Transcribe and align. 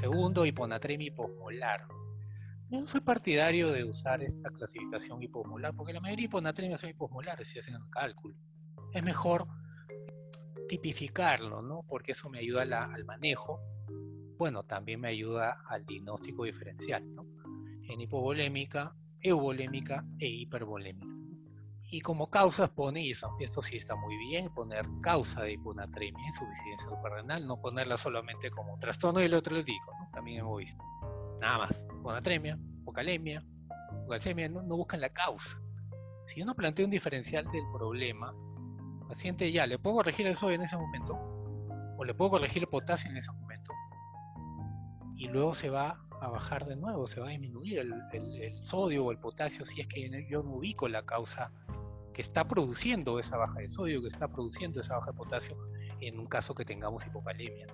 Segundo, 0.00 0.46
hiponatremia 0.46 1.08
hiposmolar. 1.08 1.86
Yo 2.70 2.80
no 2.80 2.86
soy 2.86 3.02
partidario 3.02 3.70
de 3.70 3.84
usar 3.84 4.22
esta 4.22 4.48
clasificación 4.48 5.22
hiposmolar, 5.22 5.74
porque 5.74 5.92
la 5.92 6.00
mayoría 6.00 6.22
de 6.22 6.26
hiponatremias 6.28 6.80
son 6.80 6.88
hiposmolares 6.88 7.46
si 7.46 7.58
hacen 7.58 7.74
el 7.74 7.90
cálculo. 7.90 8.34
Es 8.94 9.02
mejor 9.02 9.46
tipificarlo, 10.70 11.60
¿no? 11.60 11.82
Porque 11.86 12.12
eso 12.12 12.30
me 12.30 12.38
ayuda 12.38 12.62
al 12.62 13.04
manejo. 13.04 13.60
Bueno, 14.38 14.62
también 14.62 15.00
me 15.00 15.08
ayuda 15.08 15.62
al 15.68 15.84
diagnóstico 15.84 16.44
diferencial, 16.44 17.04
¿no? 17.14 17.26
En 17.86 18.00
hipovolémica, 18.00 18.94
euvolémica 19.20 20.02
e 20.18 20.28
hipervolémica. 20.28 21.14
Y 21.92 22.00
como 22.02 22.30
causas 22.30 22.70
pone, 22.70 23.02
y 23.02 23.10
esto 23.10 23.62
sí 23.62 23.76
está 23.76 23.96
muy 23.96 24.16
bien, 24.16 24.48
poner 24.54 24.86
causa 25.00 25.42
de 25.42 25.54
hiponatremia, 25.54 26.24
insuficiencia 26.24 26.88
suprarrenal, 26.88 27.44
no 27.44 27.60
ponerla 27.60 27.96
solamente 27.96 28.48
como 28.50 28.78
trastorno 28.78 29.18
electrolítico, 29.18 29.92
¿no? 29.98 30.08
también 30.12 30.38
hemos 30.38 30.58
visto. 30.58 30.84
Nada 31.40 31.58
más, 31.58 31.84
hiponatremia, 31.98 32.56
hipocalemia, 32.80 33.44
hipocalcemia, 34.02 34.48
no, 34.48 34.62
no 34.62 34.76
buscan 34.76 35.00
la 35.00 35.08
causa. 35.08 35.60
Si 36.26 36.40
uno 36.40 36.54
plantea 36.54 36.84
un 36.84 36.92
diferencial 36.92 37.50
del 37.50 37.64
problema, 37.72 38.32
el 39.00 39.06
paciente 39.08 39.50
ya, 39.50 39.66
¿le 39.66 39.76
puedo 39.76 39.96
corregir 39.96 40.28
el 40.28 40.36
sodio 40.36 40.54
en 40.54 40.62
ese 40.62 40.76
momento? 40.76 41.18
¿O 41.98 42.04
le 42.04 42.14
puedo 42.14 42.30
corregir 42.30 42.62
el 42.62 42.68
potasio 42.68 43.10
en 43.10 43.16
ese 43.16 43.32
momento? 43.32 43.72
Y 45.16 45.26
luego 45.26 45.56
se 45.56 45.70
va 45.70 45.98
a 46.20 46.28
bajar 46.28 46.66
de 46.66 46.76
nuevo, 46.76 47.08
se 47.08 47.18
va 47.18 47.26
a 47.26 47.30
disminuir 47.30 47.80
el, 47.80 47.92
el 48.12 48.64
sodio 48.64 49.06
o 49.06 49.10
el 49.10 49.18
potasio 49.18 49.64
si 49.64 49.80
es 49.80 49.88
que 49.88 50.08
yo 50.30 50.44
no 50.44 50.52
ubico 50.52 50.86
la 50.86 51.04
causa 51.04 51.50
que 52.12 52.22
está 52.22 52.46
produciendo 52.46 53.18
esa 53.18 53.36
baja 53.36 53.60
de 53.60 53.70
sodio, 53.70 54.00
que 54.02 54.08
está 54.08 54.28
produciendo 54.28 54.80
esa 54.80 54.96
baja 54.96 55.10
de 55.12 55.16
potasio 55.16 55.56
en 56.00 56.18
un 56.18 56.26
caso 56.26 56.54
que 56.54 56.64
tengamos 56.64 57.06
hipocalemia. 57.06 57.66